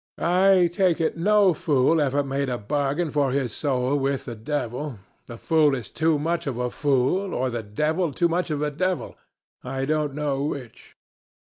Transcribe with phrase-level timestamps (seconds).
[0.17, 4.97] I take it, no fool ever made a bargain for his soul with the devil:
[5.27, 8.71] the fool is too much of a fool, or the devil too much of a
[8.71, 9.15] devil
[9.63, 10.97] I don't know which.